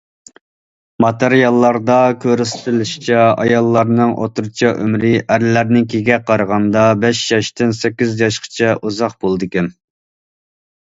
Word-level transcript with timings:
ماتېرىياللاردا 1.03 1.97
كۆرسىتىلىشىچە: 2.23 3.19
ئاياللارنىڭ 3.43 4.15
ئوتتۇرىچە 4.15 4.73
ئۆمرى 4.81 5.13
ئەرلەرنىڭكىگە 5.27 6.21
قارىغاندا 6.31 6.89
بەش 7.05 7.25
ياشتىن 7.37 7.79
سەككىز 7.85 8.21
ياشقىچە 8.27 8.77
ئۇزاق 8.81 9.19
بولىدىكەن. 9.27 9.75